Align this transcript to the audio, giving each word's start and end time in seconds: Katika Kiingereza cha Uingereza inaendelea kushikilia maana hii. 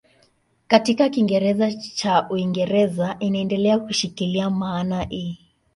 Katika 0.67 1.09
Kiingereza 1.09 1.73
cha 1.73 2.27
Uingereza 2.29 3.15
inaendelea 3.19 3.79
kushikilia 3.79 4.49
maana 4.49 5.03
hii. 5.03 5.39